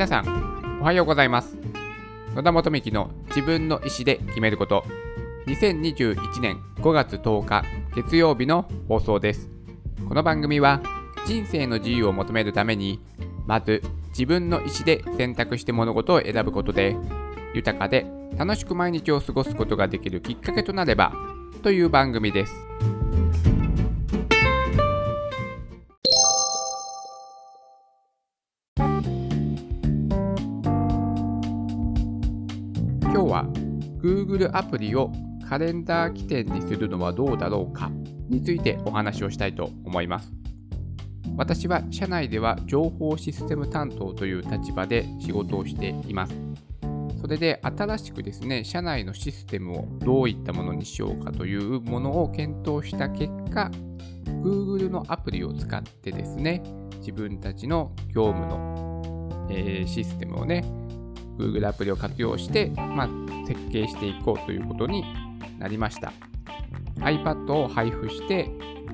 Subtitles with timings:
[0.00, 1.58] 皆さん、おはようございます。
[2.34, 4.82] 野田元美の自分の意思で決めること。
[5.46, 9.50] 2021年5月10日月曜日の放送です。
[10.08, 10.80] この番組は
[11.26, 12.98] 人生の自由を求めるために、
[13.46, 16.96] まず自分の意思で選択して物事を選ぶことで、
[17.52, 18.06] 豊かで
[18.38, 21.12] 楽しく毎日を過ごすことができるきっかけとなれば
[21.62, 22.54] という番組です。
[34.40, 35.12] Google アプリを
[35.46, 37.90] カレンダー起点にするのはどうだろうか
[38.30, 40.32] についてお話をしたいと思います。
[41.36, 46.34] 私は社内では情報システム担当という立場で仕事をしています。
[47.20, 53.70] それで新しくですね、社内のシステムをどういったものにしようかというものを検討した結果、
[54.42, 56.62] Google のアプリを使ってですね、
[57.00, 60.64] 自分たちの業務の、えー、システムをね、
[61.40, 63.08] Google アプリを活用して、まあ、
[63.46, 65.04] 設計していこうということに
[65.58, 66.12] なりました。
[66.98, 68.50] iPad を配布して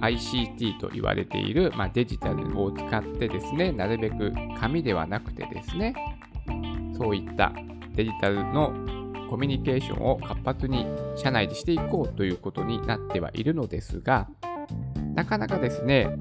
[0.00, 5.94] ICT と言われている、まあ、デジタルを使ってですね、なるべく紙ではなくてですね、
[6.96, 7.52] そういった
[7.94, 8.72] デジタルの
[9.28, 14.28] コミュニケーションを活発に社内でしていこうということになってはいるのですが、
[15.14, 16.16] なかなかですね、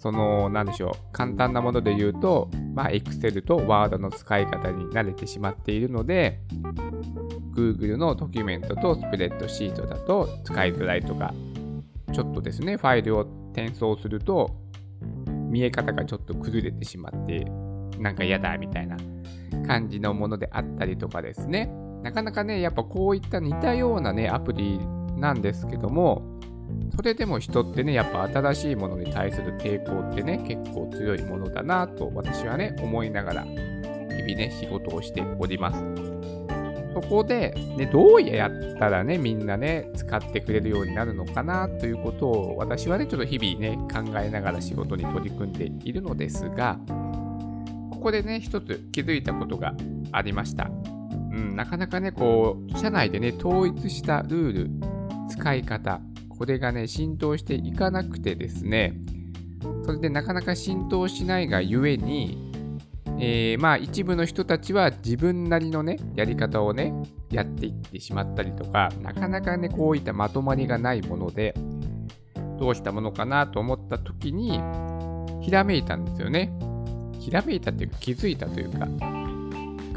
[0.00, 6.40] その、なんでしょう、簡単なもので言うと、まあ、Excel と Word の使い方に慣れてしまっているので、
[7.54, 11.34] Google のドキュメントとスプレッドシートだと使いづらいとか、
[12.14, 14.56] ちょっとですね、ファイルを転送すると、
[15.50, 17.44] 見え方がちょっと崩れてしまって、
[17.98, 18.96] なんか嫌だみたいな
[19.66, 21.70] 感じのものであったりとかですね。
[22.02, 24.80] なかなかね、やっぱこういった似たようなね、アプリ
[25.18, 26.22] なんですけども、
[27.00, 35.82] それでも人ってね、やっぱ新しいものに対する抵抗ってね、結構強いものだなと私はね、思いながら、日々ね、仕事をしております。
[36.92, 46.78] そこで、ね、どうやったらね、みんなね、使ってくれるようになるのかなということを、私はね、ちょっと日々ね、考えながら仕事に取り組んでいるのですが、
[47.90, 49.72] ここでね、一つ気づいたことが
[50.12, 50.70] ありました。
[51.32, 54.70] うん、なかなかね、こう、社内でね、統一したルール、
[55.30, 56.02] 使い方、
[56.40, 58.94] これがね、浸透していかなくてですね、
[59.84, 62.50] それでなかなか浸透しないがゆえに、
[63.18, 66.94] えー、まあ一部の人たちは自分なりのね、やり方をね、
[67.30, 71.52] やっていってしまったりとか、なかなかね、こういったまとまりがないもので、
[72.58, 74.62] どうしたものかなと思った時に、
[75.42, 76.50] ひらめいたんですよね。
[77.18, 78.88] ひらめいたっていうか気づいたというか、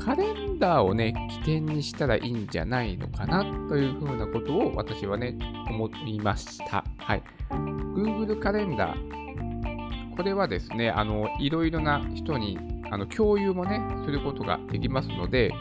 [0.04, 5.38] カレンダーをね、起点にしたらいいんじゃないのかなというふうなことを私はね、
[5.70, 6.84] 思いました。
[6.98, 7.24] はい。
[7.50, 10.16] Google カレンダー。
[10.16, 12.60] これはですね、あの、いろいろな人に
[12.92, 15.54] あの共有もね、することができますので、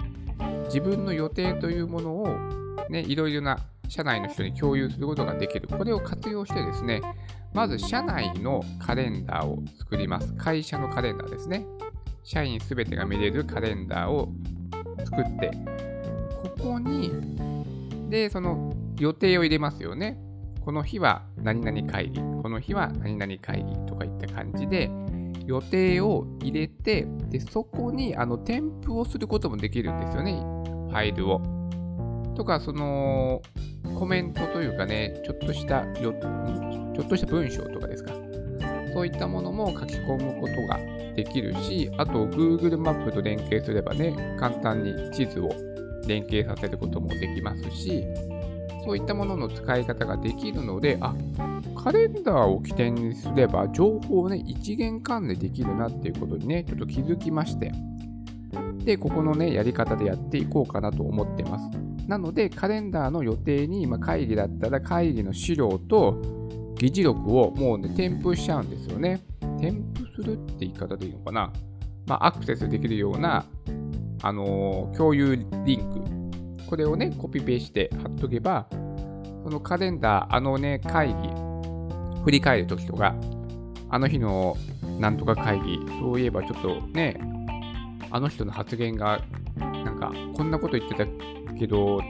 [0.66, 2.28] 自分の予定というものを、
[2.90, 5.68] ね、いろいろな社内の人に共有することができる。
[5.68, 7.00] これを活用してですね、
[7.54, 10.32] まず社内のカレンダーを作ります。
[10.34, 11.64] 会社のカレンダーですね。
[12.22, 14.28] 社員すべてが見れるカレンダーを
[15.04, 15.50] 作って、
[16.42, 17.10] ここに、
[18.08, 20.18] で、その予定を入れますよね。
[20.64, 24.90] この日は何々会議、この日は何々会議とかいった感じで、
[25.46, 31.40] 予定を入れて、でそこにあの添付をすることもできるんですよね、ファイルを。
[32.36, 33.42] とか、その
[33.98, 36.12] コメントというかね、ちょっとしたよ、
[36.94, 38.12] ちょっとした文章とかですか。
[38.94, 40.78] そういったものも書き込むことが
[41.14, 45.50] できるし、あと Google マップと連携すればね、簡単に地図を
[46.06, 48.04] 連携させることもできますし、
[48.84, 51.14] そういったものの使い方ができるので、あ、
[51.82, 57.72] カレンダーを起点にすれば情報をね、一元管理できるなっていうことにね、ちょっと気づきまして、
[58.84, 61.70] で、ここのね、やり方でやっていこうかなと思ってます。
[62.08, 66.20] なので、カレンダーの予定に、まあ、会議だったら会議の資料と
[66.76, 69.20] 議事録をもうね、添付しちゃうんですよね。
[69.62, 71.52] 添付するって言い方でいいのかな？
[72.04, 73.46] まあ、アクセスできるような、
[74.22, 76.66] あのー、共有リンク。
[76.68, 78.66] これをね、コピペして貼っとけば、
[79.44, 81.14] そのカレンダー、あのね、会議、
[82.24, 83.14] 振り返るときとか、
[83.88, 84.56] あの日の
[84.98, 87.20] なんとか会議、そういえばちょっとね、
[88.10, 89.22] あの人の発言が、
[89.56, 91.06] なんか、こんなこと言ってた
[91.56, 92.00] けど、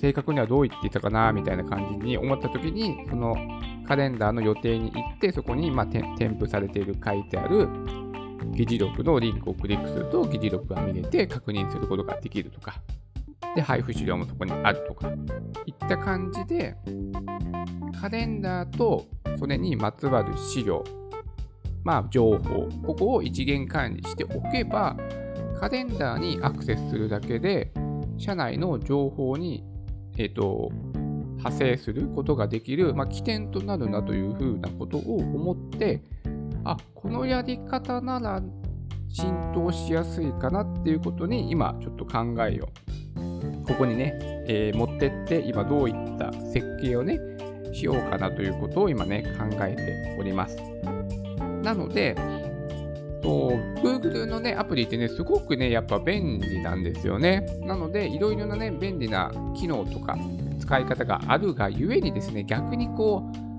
[0.00, 3.34] 正確にはどう言っていたかな、みたいな感じに思ったときに、その
[3.90, 6.04] カレンダーの予定に行って、そこに、まあ、添
[6.38, 7.68] 付されている、書いてある
[8.52, 12.80] 議事録のリンクをクリックすると、議事録が見れて確認することができるとか、
[13.56, 15.10] で、配布資料もそこにあるとか、
[15.66, 16.76] いった感じで、
[18.00, 19.08] カレンダーと
[19.40, 20.84] それにまつわる資料、
[21.82, 24.96] まあ、情報、ここを一元管理しておけば、
[25.58, 27.72] カレンダーにアクセスするだけで、
[28.18, 29.64] 社内の情報に、
[30.16, 30.70] えーと、
[31.40, 36.02] 派生することができる、まあ、起点となるなというふうなことを思って、
[36.64, 38.42] あこのやり方なら
[39.08, 42.66] 浸透しやすいかなっていうことに今ちょっと考えを
[43.66, 47.18] ここにね、えー、持ってって今どういった設計をね
[47.72, 50.56] しようかなということを今ね考えております。
[51.62, 52.14] なので
[53.22, 53.50] と
[53.82, 57.46] Google のねアプリってねすごくねやっぱ便利なんですよね。
[57.60, 60.16] なのでいろいろなね便利な機能とか
[60.60, 63.50] 使い方があるがゆえにですね逆にこう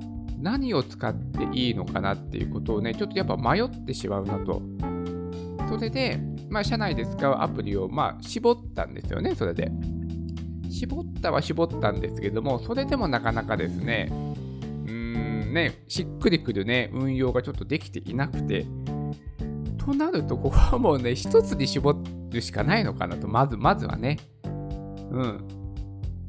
[0.42, 4.62] 何を使っていいのかなっていうことをね、ちょっとやっぱ迷ってしまうなと。
[5.70, 6.20] それで、
[6.50, 9.72] まあ、社内で使うアプリを、まあ、絞ったんですよね、それで。
[10.70, 18.66] 絞ったは絞ったんですけども、それでもなかなかですね、うーんね、しっくりくるね、運用がちょっとできていなくて、
[19.78, 21.96] となると、ここはもうね、一つに絞
[22.32, 24.18] るしかないのかなと、まず、まずはね。
[25.12, 25.61] うん。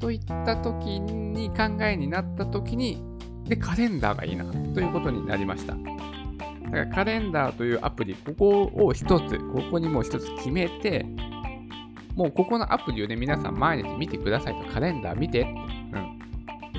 [0.03, 3.01] といった時に考えになった時に、
[3.45, 5.75] で、カレンダーがいいなということになりました。
[5.75, 11.05] だからカレンダーというアプリ、ここを一つ、ここにもう一つ決めて、
[12.17, 15.49] もうここのアプリをね、皆さん毎日見てくださいと、カレンダー見てって。
[15.51, 16.19] うん。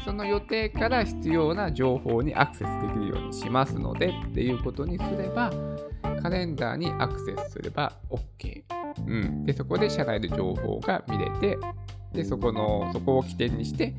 [0.05, 5.51] その予定から必要な情報にアクセスできるようにしますのでっていうことにすれば、
[6.21, 8.65] カレンダーにアクセスすれば OK。
[9.07, 9.47] うん。
[9.47, 11.57] で、そこで社内で情報が見れて、
[12.15, 13.95] で、そこの、そこを起点にして、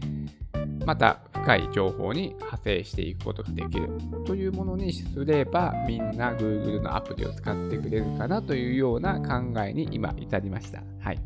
[0.85, 3.89] また深い情報に派生していくことができる
[4.25, 10.83] というものにすればみんな Google のアプリを使ってくれるかなというような考えに今至りました。
[10.99, 11.19] はい。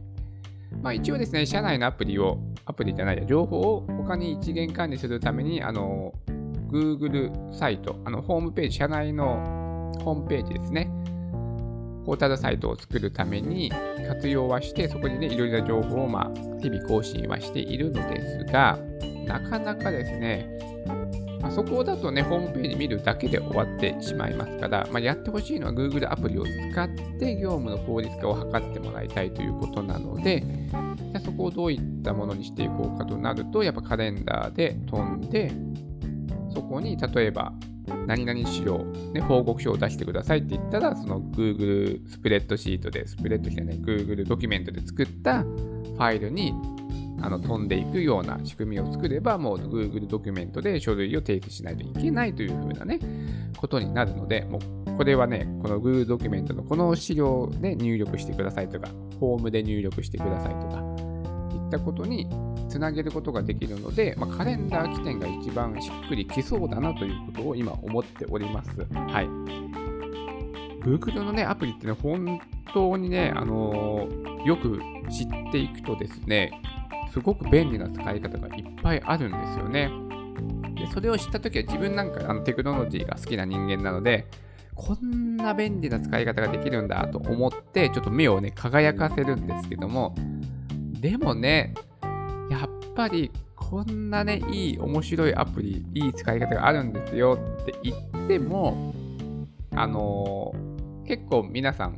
[0.81, 6.13] まあ、一応ですね、社内のアプリを、アプリじゃないや、情報を他に一元管理するために、あの、
[6.69, 10.89] Google サイト、あの、ホームページ、社内のホームページですね。
[12.09, 13.71] ポータルサイトを作るために
[14.07, 18.79] 活用はして、そこにね、いろいろな情報を、まあ、日々更新はしているのですが、
[19.27, 20.49] なかなかですね、
[21.39, 26.89] ま、そこだとね、ホームページ見るだけで終わってしまいますから、まあ、やってほしいのは Google アプリを使っ
[27.19, 30.43] て業務の効率化を図ってもらいたいということなので、
[31.11, 35.51] じゃそこをどういったものにしていこうかとなると、やっぱカレンダーで飛んで、
[36.55, 37.53] そこに例えば、
[38.07, 38.79] 何々資料、
[39.13, 46.53] ね、報告書を出してくださいって言ったら、その Google スプレッドシートで、スプレッドシートじゃない、Google ドキュメントで作ったファイルに
[47.21, 52.99] あの飛んでいくような仕組みを作れば、もう Google ドキュメントで書類を提出しないといけないというふうなね、
[53.57, 58.89] ことになるので、もうこれはね、この Google ドキュメントのこの資料で入力してくださいとか、
[59.19, 60.83] フォームで入力してくださいとか、
[61.53, 62.27] いったことに
[62.69, 68.69] つなげることができるので、まあ、カレンダー起点が一番しっくりきそうだなということを今思っております。
[68.93, 69.27] はい。
[70.81, 72.39] Google のね、アプリってね、本
[72.73, 74.79] 当にね、あのー、よく
[75.09, 76.51] 知っていくとですね、
[77.11, 79.91] すごく便利な使い方がいっぱいあるんですよね。
[80.75, 84.27] でそれを知ったときは自分なんかあのテクノロジーが好きな人間なので、
[84.75, 90.15] こんな便利な使い方ができるんだと思って、ちょっと目をね、輝かせるんですけども、
[91.01, 91.73] でもね、
[92.99, 98.93] ぱりこんなね、いい、面白いアプリ、いい使い方があるんですよって言っても、
[99.73, 101.97] あのー、結構皆さん、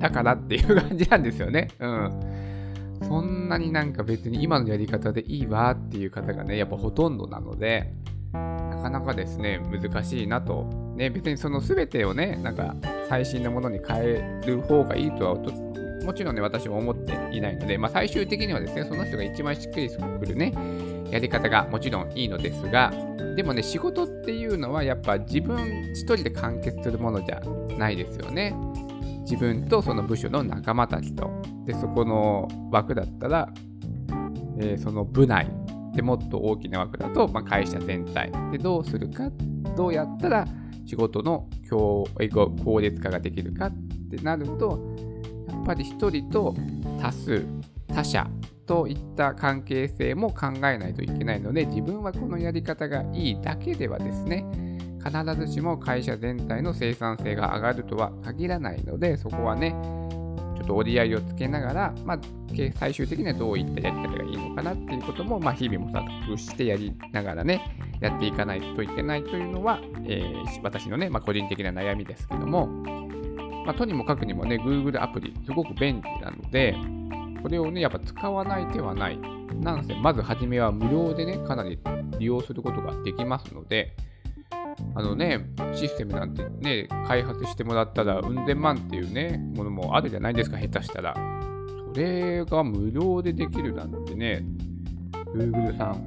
[0.00, 1.68] だからっていう感じなんですよね。
[1.78, 2.98] うん。
[3.02, 7.92] そんなになんか別に今のやり方でいいわっていう方がね、やっぱほとんどなので、
[8.32, 10.64] なかなかですね、難しいなと。
[10.96, 12.74] ね、別にその全てをね、なんか
[13.08, 15.32] 最新のものに変える方がいいとは
[16.08, 20.54] もちろんね、私も思っていないので、まあ、最終的にはですね、その人が一番しっくりくるね、
[21.10, 22.90] やり方がもちろんいいのですが、
[23.36, 25.58] でもね、仕事っていうのはやっぱ自分
[25.92, 27.42] 一人で完結するものじゃ
[27.76, 28.56] ないですよね。
[29.24, 31.30] 自分とその部署の仲間たちと、
[31.66, 33.52] で、そこの枠だったら、
[34.60, 35.46] えー、その部内
[35.94, 39.30] でもっと大きな枠だと、まあ、会社全体でどうするか、
[39.76, 40.46] どうやったら
[40.86, 43.72] 仕事の効率化ができるかっ
[44.10, 44.87] てなると、
[45.68, 46.54] ぱり一人と
[46.98, 47.44] 多数、
[47.88, 48.26] 他者
[48.66, 54.46] といった関係性も考えないといけないので、自分はこのやり方がいいだけではですね、
[55.04, 59.76] 必ずしも会社全体の生産性が上がるとは限らないので、そこはね、
[60.56, 62.20] ちょっと折り合いをつけながら、まあ、
[62.78, 67.60] 最終的にはどういったやり方がいいのかなっていうことも、まあ、日々模索してやりながらね、
[68.00, 73.07] やっていかないといけないというのは、えー、私のね、まあ、個人的な悩みですけども、
[73.68, 76.74] まあ、とにもかくにもね、Google アプリ、すごく便利なので、
[77.42, 79.18] これをね、やっぱ使わない手はない。
[79.60, 81.78] なんせ、まずはじめは無料でね、かなり
[82.18, 83.94] 利用することができますので、
[84.94, 91.14] あのね、システムなんてね、開発してもらったら、うん千万っていうね、ものもあるじゃないですか、下手したら。
[91.92, 94.46] それが無料でできるなんてね、
[95.34, 96.06] Google さん、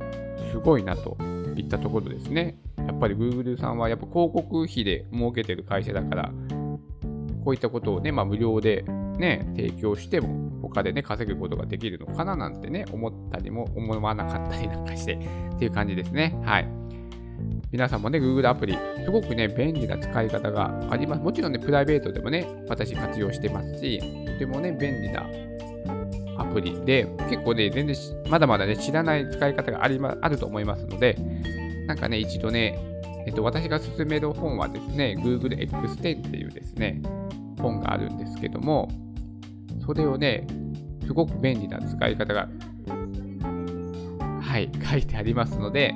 [0.52, 1.16] すごいなと
[1.56, 2.58] いったところですね。
[2.78, 6.32] やっぱり Google さんはやっぱ広告費で儲けてる会社だから、
[7.44, 8.84] こういったことをね、まあ、無料で
[9.18, 15.14] ね、提供しても、他でね、稼ぐことができるのかななんてね、思ったりも思わなかったりなんかして、
[15.56, 16.40] っていう感じですね。
[16.44, 16.68] はい。
[17.72, 21.22] 皆さんもね、Google アプリ、すごくね、便利な使い方があります。
[21.22, 25.26] もちろんね、プライベートでもね、私活用してますし、とてもね、便利な
[26.38, 27.96] アプリで、結構ね、全然
[28.30, 31.18] まだまだね、知らない使い方があり、ま、あると思いますので、
[31.88, 32.78] なんかね、一度ね、
[33.26, 37.02] えっと、私が勧める本はですね、Google X10 っていうですね、
[37.62, 38.90] 本があるんですけども、
[39.86, 40.46] それをね、
[41.06, 42.50] すごく便利な使い方が、
[44.42, 45.94] はい、書いてありますので、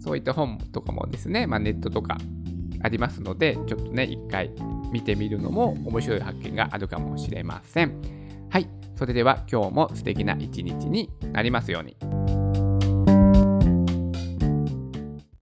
[0.00, 2.18] そういった本とかもですね、まあ、ネットとか
[2.82, 4.50] ありますので、ちょっとね、一回
[4.92, 8.00] 見てみるのも面白い発見があるかもしれません。
[8.50, 12.21] はい、それでは今日も素敵な一日になりますように。